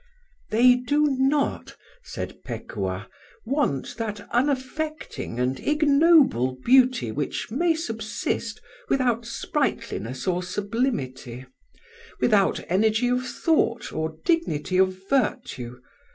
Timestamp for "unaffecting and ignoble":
4.31-6.55